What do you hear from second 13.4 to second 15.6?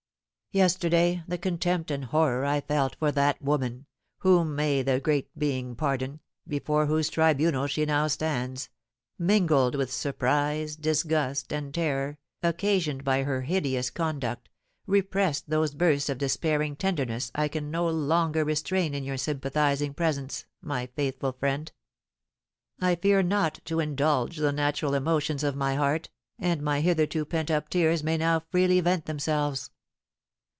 hideous conduct, repressed